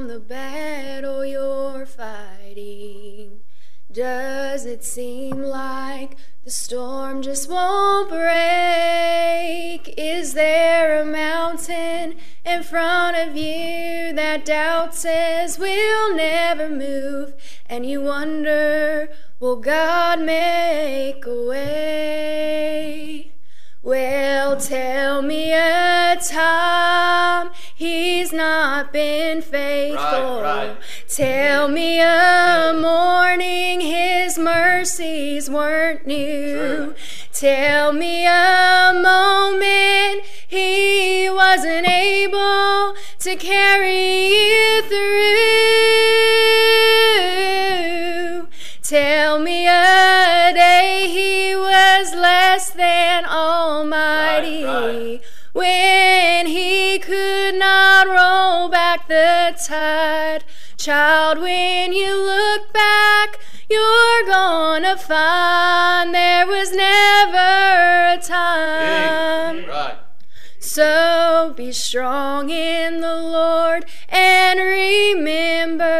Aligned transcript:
from 0.00 0.08
the 0.08 0.18
battle 0.18 1.22
you're 1.26 1.84
fighting? 1.84 3.40
Does 3.92 4.64
it 4.64 4.82
seem 4.82 5.42
like 5.42 6.16
the 6.42 6.50
storm 6.50 7.20
just 7.20 7.50
won't 7.50 8.08
break? 8.08 9.92
Is 9.98 10.32
there 10.32 11.02
a 11.02 11.04
mountain 11.04 12.16
in 12.46 12.62
front 12.62 13.18
of 13.18 13.36
you 13.36 14.14
that 14.14 14.46
doubt 14.46 14.94
says 14.94 15.58
will 15.58 16.16
never 16.16 16.70
move? 16.70 17.34
And 17.66 17.84
you 17.84 18.00
wonder, 18.00 19.10
will 19.38 19.56
God 19.56 20.22
make 20.22 21.26
a 21.26 21.42
way? 21.46 23.32
Well, 23.82 24.58
tell 24.58 25.20
me 25.20 25.52
not 28.80 28.92
been 28.94 29.42
faithful. 29.42 30.40
Right, 30.40 30.68
right. 30.68 30.76
Tell 31.08 31.68
me 31.68 32.00
a 32.00 32.72
morning 32.74 33.80
his 33.82 34.38
mercies 34.38 35.50
weren't 35.50 36.06
new. 36.06 36.56
True. 36.56 36.94
Tell 37.32 37.92
me 37.92 38.24
a 38.26 38.92
moment 38.94 40.24
he 40.48 41.28
wasn't 41.30 41.86
able 41.88 42.94
to 43.18 43.36
carry 43.36 44.28
you 44.28 44.82
through. 44.88 45.28
Tell 48.82 49.38
me 49.38 49.66
a 49.68 50.52
day 50.54 51.06
he 51.08 51.54
was 51.54 52.14
less 52.14 52.70
than 52.70 53.24
almighty 53.26 54.64
Right, 54.64 54.84
right. 54.84 55.20
when 55.52 56.46
he 56.46 56.98
could 56.98 57.54
not 57.56 57.89
the 59.10 59.58
tide. 59.66 60.44
Child, 60.76 61.40
when 61.40 61.92
you 61.92 62.14
look 62.14 62.72
back, 62.72 63.40
you're 63.68 64.24
gonna 64.24 64.96
find 64.96 66.14
there 66.14 66.46
was 66.46 66.72
never 66.72 68.14
a 68.14 68.18
time. 68.22 69.66
Right. 69.66 69.96
So 70.62 71.54
be 71.56 71.72
strong 71.72 72.50
in 72.50 73.00
the 73.00 73.16
Lord 73.16 73.86
and 74.08 74.60
remember 74.60 75.90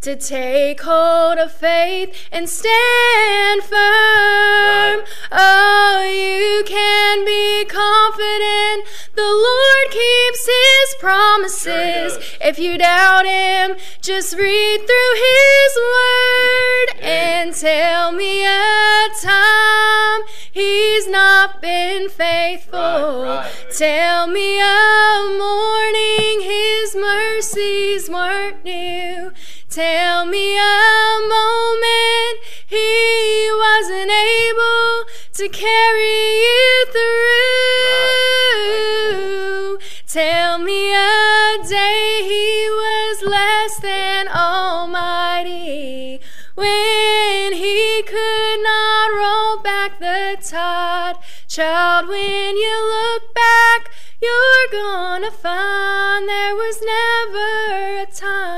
to 0.00 0.16
take 0.16 0.80
hold 0.80 1.38
of 1.38 1.52
faith 1.52 2.16
and 2.32 2.48
stand 2.48 3.62
firm. 3.62 3.76
Right. 3.76 5.04
Oh, 5.30 6.02
you 6.02 6.64
can 6.66 7.24
be 7.26 7.66
confident 7.66 8.88
the 9.20 9.34
Lord 9.48 9.90
keeps 9.90 10.46
his 10.46 10.94
promises. 10.98 12.16
does. 12.16 12.38
if 12.40 12.58
you 12.58 12.78
doubt 12.78 13.26
him, 13.26 13.76
just 14.00 14.34
read 14.34 14.78
through 14.78 15.14
his 15.28 15.72
word 15.92 16.88
and 17.02 17.54
tell 17.54 18.12
me 18.12 18.46
a 18.46 19.08
time 19.20 20.20
he's 20.52 21.06
not 21.06 21.60
been 21.60 22.08
faithful. 22.08 22.78
Right, 22.78 23.44
right. 23.44 23.74
Tell 23.76 24.26
me 24.26 24.58
a 24.58 25.36
morning 25.38 26.40
his 26.40 26.96
mercies 26.96 28.08
weren't 28.08 28.64
new. 28.64 29.32
Tell 29.68 30.24
me 30.24 30.58
a 30.58 31.18
moment 31.28 32.36
he 32.66 33.50
wasn't 33.52 34.10
able 34.10 35.04
to 35.34 35.48
carry 35.50 36.40
you 36.40 36.86
through. 36.90 37.89
worse 43.70 43.80
than 43.80 44.28
Almighty 44.28 46.20
when 46.54 47.52
He 47.52 48.02
could 48.06 48.62
not 48.62 49.12
roll 49.12 49.62
back 49.62 49.98
the 49.98 50.36
tide. 50.42 51.16
Child, 51.48 52.08
when 52.08 52.56
you 52.56 52.76
look 52.94 53.34
back, 53.34 53.90
you're 54.22 54.68
gonna 54.72 55.30
find 55.30 56.28
there 56.28 56.54
was 56.54 56.80
never 56.82 58.02
a 58.02 58.06
time. 58.06 58.49